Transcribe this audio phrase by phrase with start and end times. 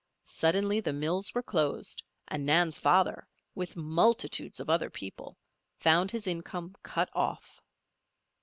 [0.23, 5.37] Suddenly the mills were closed and Nan's father with multitudes of other people
[5.79, 7.61] found his income cut off.